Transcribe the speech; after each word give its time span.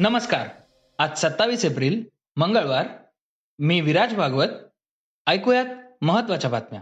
नमस्कार. 0.00 0.48
आज 0.98 1.18
सत्तावीस 1.18 1.64
एप्रिल 1.64 2.04
मंगळवार. 2.36 2.88
मी 3.58 3.80
विराज 3.80 4.14
भागवत. 4.14 4.46
ऐकूयात 5.26 5.64
महत्त्वाच्या 6.00 6.50
बातम्या. 6.50 6.80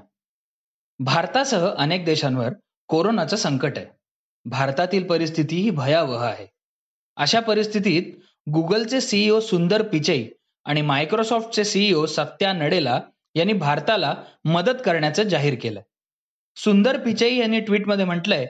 भारतासह 0.99 1.71
अनेक 1.79 2.05
देशांवर 2.05 2.49
कोरोनाचं 2.89 3.37
संकट 3.37 3.79
आहे. 3.79 3.87
भारतातील 4.45 5.07
परिस्थिती 5.07 5.57
ही 5.57 5.71
भयावह 5.71 6.25
आहे. 6.25 6.47
अशा 7.17 7.41
परिस्थितीत 7.41 8.03
गुगलचे 8.51 9.01
सीईओ 9.01 9.41
सुंदर 9.41 9.83
पिचई 9.83 10.29
आणि 10.65 10.83
मायक्रोसॉफ्टचे 10.83 11.65
सीईओ 11.65 12.07
सत्या 12.07 12.53
नडेला 12.53 13.01
यांनी 13.35 13.53
भारताला 13.53 14.15
मदत 14.45 14.83
करण्याचं 14.85 15.23
जाहीर 15.23 15.55
केलं. 15.61 15.81
सुंदर 16.57 17.05
पिचई 17.05 17.37
यांनी 17.37 17.61
ट्विटमध्ये 17.61 18.05
म्हटलंय 18.05 18.47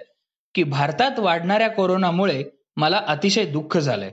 की 0.55 0.63
भारतात 0.63 1.19
वाढणाऱ्या 1.19 1.69
कोरोनामुळे 1.69 2.45
मला 2.77 3.03
अतिशय 3.07 3.45
दुःख 3.45 3.79
झालंय. 3.79 4.13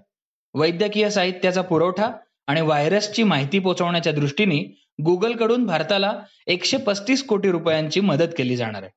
वैद्यकीय 0.53 1.09
साहित्याचा 1.09 1.61
पुरवठा 1.61 2.11
आणि 2.47 2.61
व्हायरसची 2.61 3.23
माहिती 3.23 3.59
पोहोचवण्याच्या 3.59 4.13
दृष्टीने 4.13 4.59
गुगलकडून 5.05 5.65
भारताला 5.65 6.19
एकशे 6.47 6.77
पस्तीस 6.77 7.23
कोटी 7.23 7.51
रुपयांची 7.51 7.99
मदत 7.99 8.33
केली 8.37 8.55
जाणार 8.55 8.83
आहे. 8.83 8.91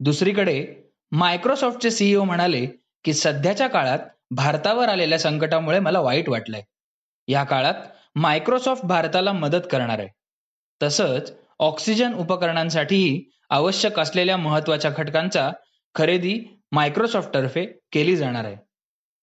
दुसरीकडे 0.00 0.66
मायक्रोसॉफ्टचे 1.12 1.90
सीईओ 1.90 2.24
म्हणाले 2.24 2.66
की 3.04 3.12
सध्याच्या 3.12 3.66
काळात 3.66 3.98
भारतावर 4.30 4.88
आलेल्या 4.88 5.18
संकटामुळे 5.18 5.80
मला 5.80 6.00
वाईट 6.00 6.28
वाटलंय. 6.28 6.62
या 7.28 7.44
काळात 7.44 7.74
मायक्रोसॉफ्ट 8.14 8.84
भारताला 8.84 9.32
मदत 9.32 9.66
करणार 9.70 9.98
आहे. 9.98 10.08
तसंच 10.82 11.32
ऑक्सिजन 11.58 12.14
उपकरणांसाठीही 12.14 13.24
आवश्यक 13.50 14.00
असलेल्या 14.00 14.36
महत्त्वाच्या 14.36 14.90
घटकांचा 14.90 15.50
खरेदी 15.94 16.40
मायक्रोसॉफ्टतर्फे 16.72 17.66
केली 17.92 18.16
जाणार 18.16 18.44
आहे. 18.44 18.56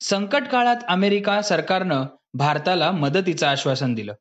संकट 0.02 0.48
काळात 0.48 0.76
अमेरिका 0.88 1.42
सरकारनं 1.42 2.06
भारताला 2.34 2.92
मदतीचं 2.92 3.48
आश्वासन 3.48 3.94
दिलं. 3.94 4.14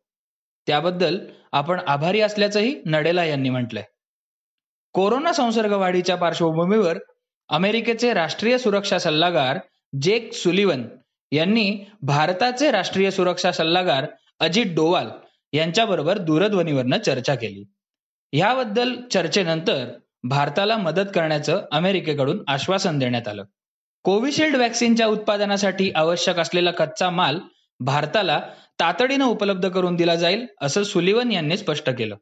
त्याबद्दल 0.67 1.19
आपण 1.53 1.81
आभारी 1.87 2.21
असल्याचंही 2.21 2.83
नडेला 2.87 3.25
यांनी 3.25 3.51
म्हटलंय. 3.51 3.83
कोरोना 4.93 5.33
संसर्ग 5.33 5.73
वाढीच्या 5.73 6.17
पार्श्वभूमीवर 6.17 6.99
अमेरिकेचे 7.49 8.13
राष्ट्रीय 8.13 8.59
सुरक्षा 8.59 8.99
सल्लागार 8.99 9.59
जेक 10.03 10.33
सुलिवन 10.33 10.85
यांनी 11.33 11.85
भारताचे 12.03 12.71
राष्ट्रीय 12.71 13.11
सुरक्षा 13.11 13.53
सल्लागार 13.53 14.07
अजित 14.41 14.67
डोवाल 14.67 15.09
यांच्याबरोबर 15.53 16.19
दूरध्वनीवरनं 16.19 16.99
चर्चा 16.99 17.35
केली. 17.35 17.65
याबद्दल 18.33 18.95
चर्चेनंतर 19.11 19.89
भारताला 20.25 20.77
मदत 20.77 21.11
करण्याचं 21.15 21.63
अमेरिकेकडून 21.73 22.43
आश्वासन 22.49 22.99
देण्यात 22.99 23.29
आलं. 23.29 23.45
कोविशिल्ड 24.05 24.57
व्हॅक्सिनच्या 24.57 25.07
उत्पादनासाठी 25.07 25.91
आवश्यक 25.95 26.39
असलेला 26.39 26.71
कच्चा 26.71 27.09
माल 27.11 27.39
भारताला 27.81 28.41
तातडीनं 28.81 29.25
उपलब्ध 29.25 29.69
करून 29.69 29.97
दिला 29.97 30.15
जाईल 30.15 30.47
असं 30.63 30.83
सुलिवन 30.83 31.33
यांनी 31.33 31.57
स्पष्ट 31.57 31.91
केलं. 31.91 32.17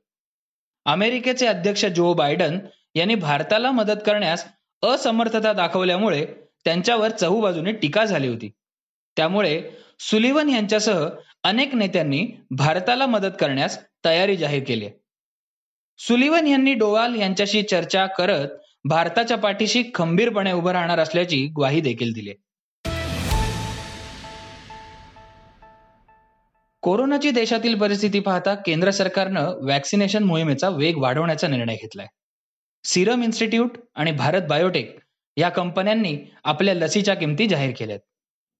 अमेरिकेचे 0.86 1.46
अध्यक्ष 1.46 1.84
जो 1.86 2.12
बायडन 2.14 2.58
यांनी 2.94 3.14
भारताला 3.14 3.70
मदत 3.70 4.02
करण्यास 4.06 4.44
असमर्थता 4.82 5.52
दाखवल्यामुळे 5.52 6.24
त्यांच्यावर 6.64 7.10
चहूबाजूने 7.10 7.72
टीका 7.72 8.04
झाली 8.04 8.28
होती. 8.28 8.50
त्यामुळे 9.16 9.60
सुलिवन 10.00 10.48
यांच्यासह 10.48 11.06
अनेक 11.44 11.74
नेत्यांनी 11.74 12.26
भारताला 12.50 13.06
मदत 13.06 13.30
करण्यास 13.40 13.78
तयारी 14.04 14.36
जाहीर 14.36 14.62
केली 14.66 14.88
सुलिवन 15.98 16.46
यांनी 16.46 16.74
डोवाल 16.74 17.14
यांच्याशी 17.14 17.62
चर्चा 17.62 18.06
करत 18.06 18.48
भारताच्या 18.88 19.36
पाठीशी 19.36 19.82
खंबीरपणे 19.94 20.52
उभं 20.52 20.72
राहणार 20.72 20.98
असल्याची 20.98 21.46
ग्वाही 21.46 21.80
देखील 21.80 22.12
दिली 22.12 22.32
कोरोनाची 26.82 27.30
देशातील 27.30 27.78
परिस्थिती 27.78 28.20
पाहता 28.20 28.54
केंद्र 28.54 28.90
सरकारनं 28.90 29.66
वॅक्सिनेशन 29.66 30.24
मोहिमेचा 30.24 30.68
वेग 30.68 30.98
वाढवण्याचा 30.98 31.48
निर्णय 31.48 31.74
घेतलाय. 31.74 32.06
सिरम 32.84 33.22
इन्स्टिट्यूट 33.22 33.70
आणि 33.94 34.12
भारत 34.12 34.42
बायोटेक 34.48 34.98
या 35.36 35.48
कंपन्यांनी 35.48 36.18
आपल्या 36.44 36.74
लसीच्या 36.74 37.14
किमती 37.14 37.46
जाहीर 37.46 37.74
केल्यात. 37.78 38.00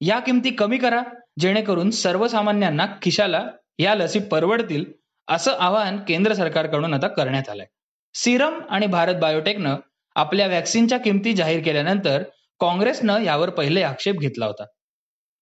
या 0.00 0.18
किमती 0.18 0.50
कमी 0.50 0.78
करा 0.78 1.02
जेणेकरून 1.38 1.90
सर्वसामान्यांना 1.90 2.86
खिशाला 3.02 3.44
या 3.78 3.94
लसी 3.94 4.18
परवडतील 4.18 4.84
असं 5.28 5.56
आवाहन 5.60 5.96
केंद्र 5.96 6.34
सरकारकडून 6.34 6.94
आता 6.94 7.08
करण्यात 7.08 7.48
आलंय. 7.48 7.66
सिरम 8.14 8.60
आणि 8.70 8.86
भारत 8.86 9.14
बायोटेकनं 9.14 9.76
आपल्या 10.14 10.46
व्हॅक्सिनच्या 10.46 10.98
किमती 10.98 11.32
जाहीर 11.32 11.62
केल्यानंतर 11.62 12.22
काँग्रेसनं 12.60 13.20
यावर 13.20 13.50
पहिले 13.50 13.82
आक्षेप 13.82 14.18
घेतला 14.18 14.46
होता. 14.46 14.64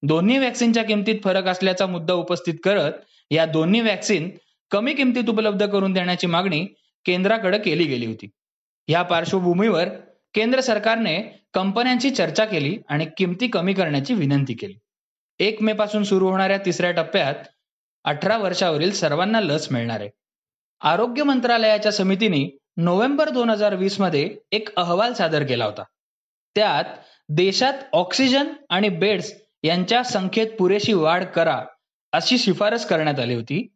दोन्ही 0.02 0.38
वॅक्सिनच्या 0.38 0.84
किमतीत 0.84 1.14
फरक 1.24 1.46
असल्याचा 1.46 1.86
मुद्दा 1.86 2.14
उपस्थित 2.14 2.54
करत 2.64 2.92
या 3.30 3.46
दोन्ही 3.46 3.80
वॅक्सिन 3.80 4.30
कमी 4.70 4.94
किमतीत 4.94 5.28
उपलब्ध 5.28 5.66
करून 5.66 5.92
देण्याची 5.92 6.26
मागणी 6.26 6.66
केंद्राकडे 7.04 7.58
केली 7.58 7.84
गेली 7.84 8.06
होती. 8.06 8.26
या 8.88 9.02
पार्श्वभूमीवर 9.02 9.88
केंद्र 10.34 10.60
सरकारने 10.60 11.46
कंपन्यांची 11.54 12.10
चर्चा 12.10 12.44
केली 12.44 12.78
आणि 12.88 13.06
किमती 13.16 13.48
कमी 13.48 13.74
करण्याची 13.74 14.14
विनंती 14.14 14.54
केली. 14.54 14.74
एक 15.38 15.62
मे 15.62 15.72
पासून 15.72 16.04
सुरू 16.04 16.28
होणाऱ्या 16.28 16.58
तिसऱ्या 16.58 16.90
टप्प्यात 16.90 17.34
अठरा 18.04 18.38
वर्षावरील 18.38 18.90
सर्वांना 18.90 19.40
लस 19.40 19.72
मिळणार 19.72 20.00
आहे. 20.00 20.10
आरोग्य 20.80 21.22
मंत्रालयाच्या 21.22 21.92
समितीने 21.92 22.58
नोव्हेंबर 22.76 23.28
दोन 23.28 23.50
हजार 23.50 23.74
वीसमध्ये 23.74 24.36
एक 24.52 24.76
अहवाल 24.76 25.12
सादर 25.12 25.42
केला 25.42 25.64
होता. 25.64 25.82
त्यात 26.54 26.84
देशात 27.28 27.72
ऑक्सिजन 27.92 28.46
आणि 28.70 28.88
बेड्स 28.88 29.32
यांच्या 29.62 30.02
संख्येत 30.02 30.46
पुरेशी 30.58 30.92
वाढ 30.92 31.24
करा 31.24 31.62
अशी 32.12 32.38
शिफारस 32.38 32.86
करण्यात 32.86 33.20
आली 33.20 33.34
होती. 33.34 33.74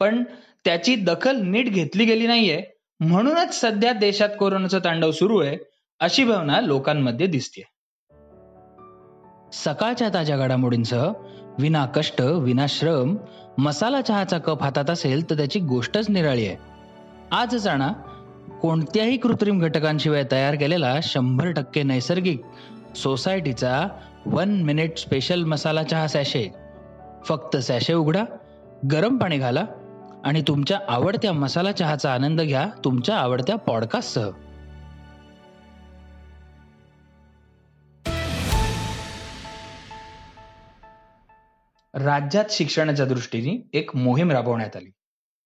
पण 0.00 0.24
त्याची 0.64 0.94
दखल 0.94 1.36
नीट 1.36 1.68
घेतली 1.68 2.04
गेली 2.04 2.26
नाहीये. 2.26 2.62
म्हणूनच 3.00 3.60
सध्या 3.60 3.92
देशात 3.92 4.28
कोरोनाचं 4.38 4.78
तांडव 4.78 5.10
सुरू 5.10 5.42
आहे 5.42 5.58
अशी 6.00 6.24
भावना 6.24 6.60
लोकांमध्ये 6.60 7.26
दिसते 7.26 7.62
सकाळच्या 9.52 10.08
ताज्या 10.14 10.36
घडामोडींसह 10.36 11.12
विना 11.58 11.86
कष्ट 11.86 12.20
विना 12.20 12.66
श्रम 12.68 13.16
मसाला 13.58 14.00
चहाचा 14.00 14.38
कप 14.38 14.62
हातात 14.62 14.90
असेल 14.90 15.30
तर 15.30 15.36
त्याची 15.36 15.58
गोष्टच 15.60 16.10
निराळी 16.10 16.46
आहे. 16.46 16.56
आजच 17.32 17.66
आणा 17.66 17.92
कोणत्याही 18.64 19.16
कृत्रिम 19.16 19.58
घटकांशिवाय 19.60 20.24
तयार 20.32 20.54
केलेला 20.54 21.00
शंभर 21.02 21.50
टक्के 21.50 21.82
नैसर्गिक 21.82 22.42
सोसायटीचा 22.96 23.88
वन 24.26 24.62
मिनिट 24.62 24.98
स्पेशल 24.98 25.44
मसाला 25.44 25.82
चहा 25.82 26.06
सॅशे 26.06 26.50
फक्त 27.24 27.56
सॅशे 27.56 27.94
उघडा 27.94 28.24
गरम 28.92 29.16
पाणी 29.16 29.38
घाला 29.38 29.64
आणि 30.24 30.42
तुमच्या 30.48 30.78
आवडत्या 30.88 31.32
मसाला 31.32 31.72
चहाचा 31.72 32.14
आनंद 32.14 32.40
घ्या 32.40 32.68
तुमच्या 32.84 33.16
आवडत्या 33.16 33.56
पॉडकास्टसह 33.56 34.30
राज्यात 41.94 42.44
शिक्षणाच्या 42.50 43.06
दृष्टीने 43.06 43.68
एक 43.72 43.96
मोहीम 43.96 44.30
राबवण्यात 44.30 44.76
आली. 44.76 44.90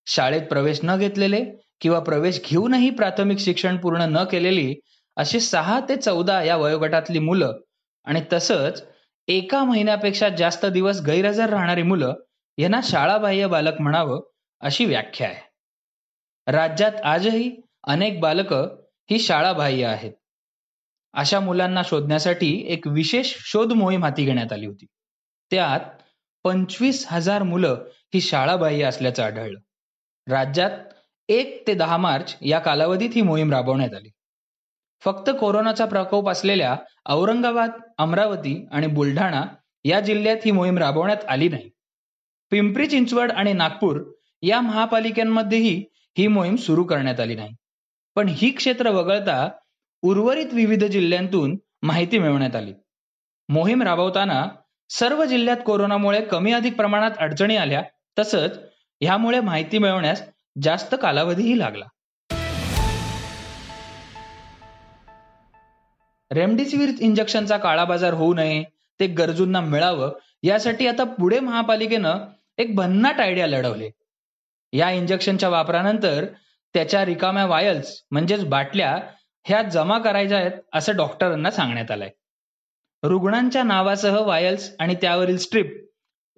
शाळेत 0.06 0.42
प्रवेश 0.42 0.80
न 0.82 0.96
घेतलेले 0.96 1.44
किंवा 1.80 2.00
प्रवेश 2.00 2.40
घेऊनही 2.44 2.90
प्राथमिक 2.90 3.38
शिक्षण 3.38 3.76
पूर्ण 3.76 4.02
न 4.02 4.24
केलेली 4.24 4.74
अशी 5.16 5.40
सहा 5.40 5.80
ते 5.80 5.96
चौदा 5.96 6.42
या 6.42 6.56
वयोगटातली 6.56 7.18
मुलं 7.18 7.58
आणि 8.04 8.22
तसंच 8.32 8.82
एका 9.28 9.64
महिन्यापेक्षा 9.64 10.28
जास्त 10.28 10.66
दिवस 10.66 11.00
गैरहजर 11.06 11.50
राहणारी 11.50 11.82
मुलं 11.82 12.14
यांना 12.58 12.80
शाळाबाह्य 12.84 13.46
बालक 13.46 13.80
म्हणावं 13.80 14.20
अशी 14.60 14.84
व्याख्या 14.84 15.28
आहे. 15.28 15.48
राज्यात 16.52 16.92
आजही 17.04 17.60
अनेक 17.84 18.20
बालकं 18.20 18.68
ही 19.10 19.18
शाळाबाह्य 19.18 19.86
आहेत. 19.86 20.12
अशा 21.12 21.40
मुलांना 21.40 21.82
शोधण्यासाठी 21.82 22.64
एक 22.68 22.86
विशेष 22.86 23.34
शोध 23.38 23.72
मोहीम 23.72 24.04
हाती 24.04 24.24
घेण्यात 24.24 24.52
आली 24.52 24.66
होती. 24.66 24.86
त्यात 25.50 26.02
पंचवीस 26.44 27.06
हजार 27.08 27.42
मुलं 27.42 27.84
ही 28.14 28.20
शाळाबाह्य 28.20 28.84
असल्याचं 28.84 29.22
आढळलं. 29.22 29.58
राज्यात 30.28 30.70
एक 31.28 31.66
ते 31.66 31.74
दहा 31.74 31.96
मार्च 31.96 32.36
या 32.42 32.58
कालावधीत 32.58 33.10
ही 33.14 33.22
मोहीम 33.22 33.50
राबवण्यात 33.52 33.94
आली. 33.94 34.08
फक्त 35.02 35.30
कोरोनाचा 35.40 35.84
प्रकोप 35.84 36.28
असलेल्या 36.28 36.76
औरंगाबाद 37.06 37.70
अमरावती 37.98 38.68
आणि 38.72 38.86
बुलढाणा 38.86 39.44
या 39.84 40.00
जिल्ह्यात 40.00 40.36
ही 40.44 40.50
मोहीम 40.50 40.78
राबवण्यात 40.78 41.24
आली 41.28 41.48
नाही. 41.48 41.70
पिंपरी 42.50 42.86
चिंचवड 42.86 43.32
आणि 43.32 43.52
नागपूर 43.52 44.00
या 44.42 44.60
महापालिकांमध्येही 44.60 45.84
ही 46.18 46.26
मोहीम 46.26 46.56
सुरू 46.56 46.84
करण्यात 46.84 47.20
आली 47.20 47.34
नाही. 47.34 47.54
पण 48.16 48.28
ही 48.28 48.50
क्षेत्र 48.50 48.90
वगळता 48.90 49.48
उर्वरित 50.02 50.46
विविध 50.52 50.84
जिल्ह्यांतून 50.84 51.56
माहिती 51.82 52.18
मिळवण्यात 52.18 52.56
आली. 52.56 52.72
मोहीम 53.48 53.82
राबवताना 53.82 54.44
सर्व 54.90 55.24
जिल्ह्यात 55.24 55.56
कोरोनामुळे 55.66 56.20
कमी 56.20 56.52
अधिक 56.52 56.76
प्रमाणात 56.76 57.10
अडचणी 57.18 57.56
आल्या 57.56 57.82
तसंच 58.18 58.58
ह्यामुळे 59.00 59.40
माहिती 59.40 59.78
मिळवण्यास 59.78 60.22
जास्त 60.56 60.94
कालावधीही 61.02 61.58
लागला. 61.58 61.84
रेमडेसिवीर 66.30 66.88
इंजेक्शनचा 67.00 67.56
काळाबाजार 67.56 68.14
होऊ 68.14 68.34
नये 68.34 68.62
ते 69.00 69.06
गरजूंना 69.06 69.60
मिळावं 69.60 70.12
यासाठी 70.42 70.86
आता 70.86 71.04
पुढे 71.04 71.38
महापालिकेनं 71.40 72.26
एक 72.58 72.74
भन्नाट 72.76 73.20
आयडिया 73.20 73.46
लढवले. 73.46 73.90
या 74.72 74.90
इंजेक्शनच्या 74.90 75.48
वापरानंतर 75.48 76.24
त्याच्या 76.74 77.04
रिकाम्या 77.04 77.46
वायल्स 77.46 77.94
म्हणजेच 78.10 78.44
बाटल्या 78.44 78.94
ह्या 79.46 79.62
जमा 79.62 79.98
करायच्या 79.98 80.38
आहेत 80.38 80.52
असं 80.74 80.96
डॉक्टरांना 80.96 81.50
सांगण्यात 81.50 81.90
आलंय. 81.90 82.10
रुग्णांच्या 83.02 83.62
नावासह 83.62 84.18
वायल्स 84.18 84.70
आणि 84.78 84.94
त्यावरील 84.94 85.36
स्ट्रीप 85.38 85.74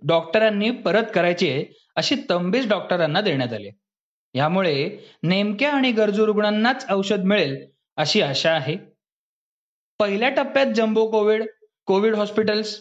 डॉक्टरांनी 0.02 0.70
परत 0.70 1.04
करायची 1.14 1.48
आहे 1.48 1.64
अशी 1.96 2.16
तंबीज 2.30 2.68
डॉक्टरांना 2.68 3.20
देण्यात 3.20 3.52
आली 3.52 3.70
यामुळे 4.34 4.98
नेमक्या 5.22 5.72
आणि 5.72 5.92
गरजू 5.92 6.26
रुग्णांनाच 6.26 6.86
औषध 6.90 7.24
मिळेल 7.24 7.66
अशी 7.96 8.22
आशा 8.22 8.52
आहे. 8.52 8.76
पहिल्या 10.00 10.28
टप्प्यात 10.28 10.66
जम्बो 10.66 11.10
कोविड 11.10 11.42
कोविड 11.86 12.14
हॉस्पिटल्स 12.14 12.78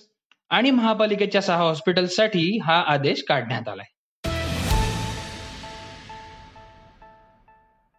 आणि 0.49 0.71
महापालिकेच्या 0.71 1.41
सहा 1.41 1.57
हॉस्पिटल्ससाठी 1.57 2.59
हा 2.63 2.81
आदेश 2.81 3.23
काढण्यात 3.23 3.67
आलाय. 3.67 3.85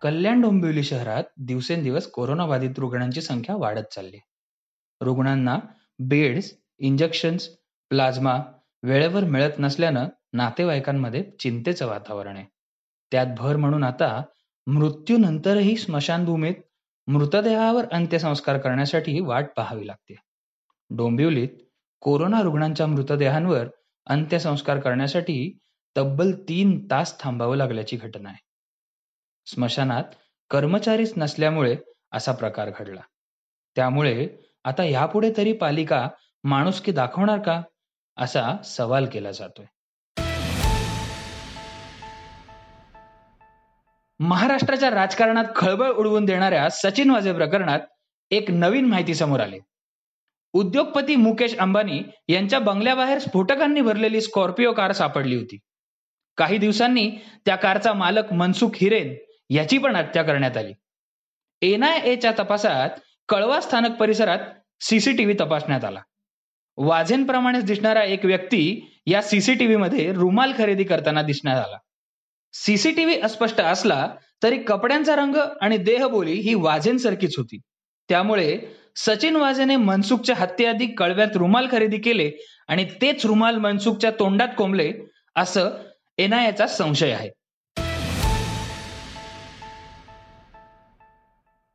कल्याण 0.03 0.41
डोंबिवली 0.41 0.83
शहरात 0.83 1.25
दिवसेंदिवस 1.37 2.07
कोरोनाबाधित 2.07 2.79
रुग्णांची 2.79 3.21
संख्या 3.21 3.57
वाढत 3.57 3.93
चालली 3.95 4.19
रुग्णांना 5.01 5.59
बेड्स 5.99 6.53
इंजेक्शन्स 6.79 7.49
प्लाझ्मा 7.89 8.39
वेळेवर 8.83 9.25
मिळत 9.25 9.59
नसल्यानं 9.59 10.07
नातेवाईकांमध्ये 10.33 11.25
चिंतेचं 11.41 11.87
वातावरण 11.87 12.37
आहे. 12.37 12.60
त्यात 13.13 13.27
भर 13.39 13.57
म्हणून 13.57 13.85
आता 13.85 14.23
मृत्यूनंतरही 14.67 15.77
स्मशानभूमीत 15.77 16.55
मृतदेहावर 17.07 17.85
अंत्यसंस्कार 17.93 18.59
करण्यासाठी 18.59 19.21
वाट 19.21 19.47
पाहावी 19.57 19.87
लागते. 19.87 20.15
डोंबिवलीत 20.91 21.49
कोरोना 22.01 22.43
रुग्णांच्या 22.43 22.87
मृतदेहांवर 22.87 23.67
अंत्यसंस्कार 24.07 24.81
करण्यासाठी 24.81 25.59
तब्बल 25.97 26.33
तीन 26.33 26.87
तास 26.91 27.21
थांबावं 27.21 27.57
लागल्याची 27.57 27.97
घटना 27.97 28.29
आहे. 28.29 28.45
स्मशानात 29.47 30.05
कर्मचारीच 30.51 31.13
नसल्यामुळे 31.17 31.77
असा 32.13 32.33
प्रकार 32.33 32.71
घडला. 32.79 33.01
त्यामुळे 33.77 34.29
आता 34.65 34.85
यापुढे 34.85 35.33
तरी 35.37 35.53
पालिका 35.53 36.09
माणुसकी 36.45 36.93
दाखवणार 36.93 37.39
का? 37.39 37.63
असा 38.17 38.63
सवाल 38.65 39.07
केला 39.07 39.31
जातोय. 39.31 39.67
महाराष्ट्राच्या 44.21 44.91
राजकारणात 44.91 45.45
खळबळ 45.57 45.91
उडवून 45.91 46.25
देणाऱ्या 46.25 46.69
सचिन 46.69 47.11
वाजे 47.11 47.33
प्रकरणात 47.33 47.81
एक 48.31 48.51
नवीन 48.51 48.85
माहिती 48.85 49.15
समोर 49.15 49.41
आली. 49.41 49.59
उद्योगपती 50.53 51.17
मुकेश 51.17 51.59
अंबानी 51.59 52.03
यांच्या 52.29 52.59
बंगल्याबाहेर 52.59 53.19
स्फोटकांनी 53.19 53.81
भरलेली 53.81 54.21
स्कॉर्पिओ 54.21 54.73
कार 54.73 54.93
सापडली 54.93 55.37
होती. 55.37 55.59
काही 56.37 56.59
दिवसांनी 56.59 57.11
त्या 57.47 57.57
कारचा 57.57 57.93
मालक 57.93 58.33
मनसुख 58.33 58.71
हिरेन 58.75 59.15
याची 59.51 59.79
पण 59.79 59.97
हत्या 59.97 60.23
करण्यात 60.23 60.57
आली. 60.57 60.73
एनआयएच्या 61.63 62.33
तपासात 62.39 62.91
कळवा 63.29 63.61
स्थानक 63.61 63.97
परिसरात 63.97 64.39
सीसीटीव्ही 64.81 65.37
तपासण्यात 65.41 65.85
आला. 65.85 66.01
वाझेंप्रमाणेच 66.77 67.65
दिसणारा 67.65 68.03
एक 68.03 68.25
व्यक्ती 68.25 68.91
या 69.07 69.23
सीसीटीव्ही 69.23 69.77
मध्ये 69.77 70.13
रुमाल 70.13 70.53
खरेदी 70.59 70.85
करताना 70.85 71.23
दिसण्यात 71.23 71.67
आला. 71.67 71.77
सीसीटीव्ही 72.53 73.21
अस्पष्ट 73.21 73.61
असला 73.61 74.09
तरी 74.43 74.59
कपड्यांचा 74.59 75.17
रंग 75.17 75.37
आणि 75.61 75.77
देहबोली 75.77 76.33
ही 76.33 76.55
वाझेंसारखीच 76.55 77.39
होती. 77.39 77.61
त्यामुळे 78.09 78.59
सचिन 78.97 79.37
वाझेने 79.37 79.77
मनसुखच्या 79.77 80.37
हत्येआधी 80.37 80.87
कळव्यात 80.87 81.37
रुमाल 81.37 81.67
खरेदी 81.71 81.99
केले 81.99 82.31
आणि 82.69 82.85
तेच 83.03 83.27
रुमाल 83.27 83.57
मनसुखच्या 83.57 84.11
तोंडात 84.11 84.49
कोंबले 84.59 84.93
असं 85.37 85.71
एनआयएचा 86.19 86.67
संशय 86.67 87.11
आहे. 87.11 87.31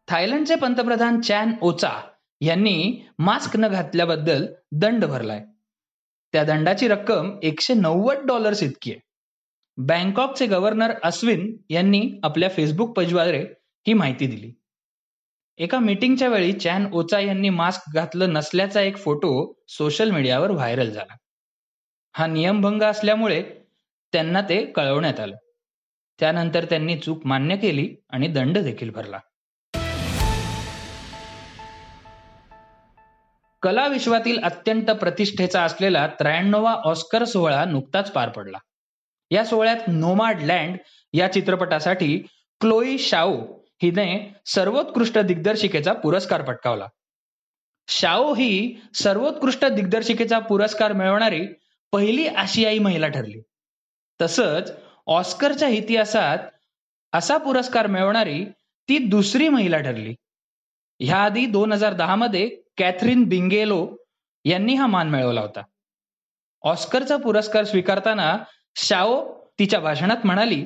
थायलंडचे 0.07 0.55
पंतप्रधान 0.55 1.21
चॅन 1.21 1.51
ओचा 1.61 1.91
यांनी 2.41 3.05
मास्क 3.19 3.57
न 3.57 3.67
घातल्याबद्दल 3.67 4.45
दंड 4.71 5.05
भरलाय. 5.05 5.43
त्या 6.33 6.43
दंडाची 6.43 6.87
रक्कम 6.87 7.39
एकशे 7.43 7.73
नव्वद 7.73 8.17
डॉलर्स 8.25 8.63
इतकी 8.63 8.91
आहे. 8.91 9.04
बँकॉकचे 9.77 10.45
गव्हर्नर 10.45 10.93
अश्विन 11.03 11.57
यांनी 11.69 12.11
आपल्या 12.23 12.49
फेसबुक 12.49 12.97
पेजद्वारे 12.97 13.41
ही 13.87 13.93
माहिती 13.93 14.27
दिली. 14.27 14.51
एका 15.57 15.79
मीटिंगच्या 15.79 16.27
वेळी 16.27 16.53
चॅन 16.53 16.87
ओचा 16.93 17.19
यांनी 17.19 17.49
मास्क 17.49 17.81
घातलं 17.93 18.33
नसल्याचा 18.33 18.81
एक 18.81 18.97
फोटो 18.97 19.59
सोशल 19.67 20.11
मीडियावर 20.11 20.51
व्हायरल 20.51 20.89
झाला. 20.89 21.15
हा 22.13 22.27
नियमभंग 22.27 22.81
असल्यामुळे 22.81 23.43
त्यांना 24.13 24.41
ते 24.41 24.65
कळवण्यात 24.65 25.19
आलं. 25.19 25.35
त्यानंतर 26.19 26.65
त्यांनी 26.65 26.97
चूक 26.97 27.25
मान्य 27.25 27.55
केली 27.55 27.95
आणि 28.09 28.27
दंड 28.27 28.57
देखील 28.57 28.89
भरला. 28.89 29.19
कला 33.61 33.87
विश्वातील 33.87 34.43
अत्यंत 34.43 34.91
प्रतिष्ठेचा 34.91 35.63
असलेला 35.63 36.07
त्र्याण्णवा 36.07 36.71
ऑस्कर 36.71 37.23
सोहळा 37.23 37.65
नुकताच 37.65 38.11
पार 38.11 38.29
पडला. 38.29 38.57
या 39.31 39.45
सोहळ्यात 39.45 39.87
नोमाड 39.87 40.41
लँड 40.41 40.77
या 41.13 41.31
चित्रपटासाठी 41.33 42.17
क्लोई 42.59 42.97
शाओ 42.97 43.37
हिने 43.83 44.33
सर्वोत्कृष्ट 44.45 45.17
दिग्दर्शिकेचा 45.17 45.93
पुरस्कार 45.93 46.41
पटकावला. 46.41 46.87
शाओ 47.87 48.33
ही 48.33 48.81
सर्वोत्कृष्ट 48.93 49.65
दिग्दर्शिकेचा 49.65 50.39
पुरस्कार 50.39 50.93
मिळवणारी 50.93 51.47
पहिली 51.91 52.27
आशियाई 52.27 52.79
महिला 52.79 53.07
ठरली. 53.07 53.41
तसंच 54.21 54.71
ऑस्करच्या 55.07 55.67
इतिहासात 55.67 56.37
असा 57.13 57.37
पुरस्कार 57.37 57.87
मिळवणारी 57.87 58.45
ती 58.89 58.97
दुसरी 58.97 59.49
महिला 59.49 59.79
ठरली. 59.79 60.15
ह्याआधी 60.99 61.45
दोन 61.45 61.71
हजार 61.71 61.93
दहा 61.93 62.15
मध्ये 62.15 62.49
कॅथरीन 62.77 63.23
बिंगेलो 63.23 63.95
यांनी 64.45 64.73
हा 64.73 64.87
मान 64.87 65.09
मिळवला 65.09 65.41
होता. 65.41 65.61
ऑस्करचा 66.61 67.17
पुरस्कार 67.17 67.63
स्वीकारताना 67.63 68.37
शाओ 68.75 69.33
तिच्या 69.59 69.79
भाषणात 69.79 70.17
म्हणाली 70.23 70.65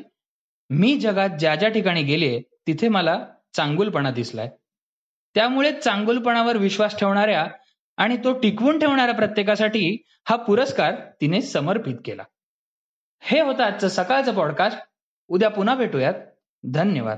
मी 0.70 1.00
जगात 1.00 1.30
ज्या 1.30 1.56
ज्या 1.56 1.70
ठिकाणी 1.70 2.04
गेले 2.04 2.42
तिथे 2.68 2.88
मला 2.88 3.26
चांगुलपणा 3.54 4.12
दिसलाय. 4.12 4.50
त्यामुळे 5.36 5.72
चांगुलपणावर 5.72 6.58
विश्वास 6.58 7.00
ठेवणाऱ्या 7.00 7.48
आणि 7.98 8.18
तो 8.18 8.40
टिकवून 8.40 8.80
ठेवणाऱ्या 8.80 9.16
प्रत्येकासाठी 9.16 10.04
हा 10.30 10.36
पुरस्कार 10.36 10.96
तिने 11.22 11.42
समर्पित 11.42 11.96
केला. 12.06 12.24
हे 13.22 13.42
होतं 13.42 13.64
आजचं 13.64 13.88
सकाळचं 13.88 14.36
पॉडकास्ट 14.36 14.80
उद्या 15.28 15.50
पुन्हा 15.50 15.76
भेटूयात. 15.76 16.14
धन्यवाद. 16.64 17.18